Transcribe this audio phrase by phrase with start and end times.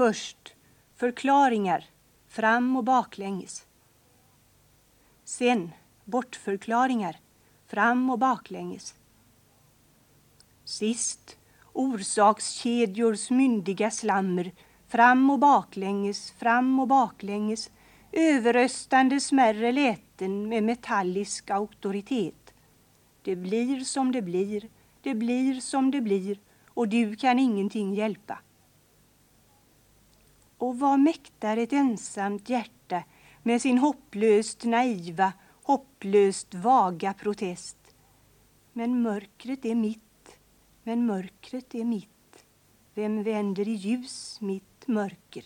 [0.00, 0.54] Först
[0.96, 1.84] förklaringar
[2.28, 3.66] fram och baklänges.
[5.24, 5.70] Sen
[6.04, 7.16] bortförklaringar
[7.66, 8.94] fram och baklänges.
[10.64, 11.38] Sist
[11.72, 14.52] orsakskedjors myndiga slammer
[14.88, 17.70] fram och baklänges, fram och baklänges
[18.12, 22.54] överröstande smärre läten med metallisk auktoritet.
[23.22, 24.68] Det blir som det blir,
[25.02, 26.38] det blir som det blir
[26.68, 28.38] och du kan ingenting hjälpa.
[30.60, 33.02] Och vad mäktar ett ensamt hjärta
[33.42, 37.76] med sin hopplöst naiva, hopplöst vaga protest.
[38.72, 40.38] Men mörkret är mitt,
[40.82, 42.44] men mörkret är mitt.
[42.94, 45.44] Vem vänder i ljus mitt mörker?